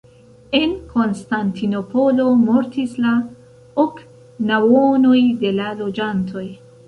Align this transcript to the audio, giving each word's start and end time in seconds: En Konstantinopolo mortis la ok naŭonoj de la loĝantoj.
En 0.59 0.71
Konstantinopolo 0.93 2.25
mortis 2.45 2.95
la 3.05 3.13
ok 3.85 4.01
naŭonoj 4.53 5.19
de 5.45 5.55
la 5.61 5.69
loĝantoj. 5.83 6.47